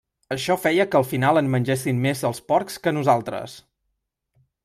Això 0.35 0.53
feia 0.61 0.85
que 0.93 0.97
al 0.99 1.05
final 1.09 1.39
en 1.41 1.51
mengessin 1.57 2.01
més 2.07 2.25
els 2.31 2.41
porcs 2.53 2.81
que 2.87 2.95
nosaltres. 3.01 3.57